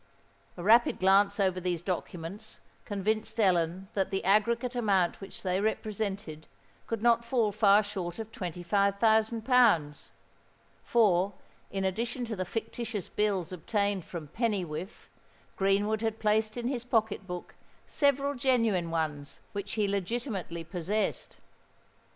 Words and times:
A 0.57 0.63
rapid 0.63 0.97
glance 0.97 1.39
over 1.39 1.59
these 1.61 1.83
documents 1.83 2.59
convinced 2.85 3.39
Ellen 3.39 3.87
that 3.93 4.09
the 4.09 4.23
aggregate 4.25 4.75
amount 4.75 5.21
which 5.21 5.43
they 5.43 5.61
represented 5.61 6.47
could 6.87 7.03
not 7.03 7.23
fall 7.23 7.51
far 7.51 7.83
short 7.83 8.17
of 8.17 8.31
twenty 8.31 8.63
five 8.63 8.97
thousand 8.97 9.43
pounds; 9.45 10.09
for, 10.83 11.33
in 11.69 11.83
addition 11.83 12.25
to 12.25 12.35
the 12.35 12.45
fictitious 12.45 13.09
bills 13.09 13.51
obtained 13.51 14.03
from 14.03 14.27
Pennywhiffe, 14.29 15.07
Greenwood 15.55 16.01
had 16.01 16.17
placed 16.17 16.57
in 16.57 16.67
his 16.67 16.83
pocket 16.83 17.27
book 17.27 17.53
several 17.85 18.33
genuine 18.33 18.89
ones 18.89 19.39
which 19.51 19.73
he 19.73 19.87
legitimately 19.87 20.63
possessed. 20.63 21.37